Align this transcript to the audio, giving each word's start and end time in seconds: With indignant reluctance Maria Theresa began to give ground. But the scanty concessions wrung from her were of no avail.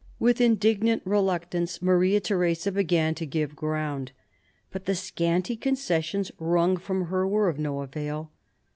With 0.17 0.41
indignant 0.41 1.03
reluctance 1.05 1.79
Maria 1.79 2.19
Theresa 2.19 2.71
began 2.71 3.13
to 3.13 3.25
give 3.27 3.55
ground. 3.55 4.13
But 4.71 4.85
the 4.85 4.95
scanty 4.95 5.55
concessions 5.55 6.31
wrung 6.39 6.77
from 6.77 7.05
her 7.09 7.27
were 7.27 7.49
of 7.49 7.59
no 7.59 7.81
avail. 7.81 8.31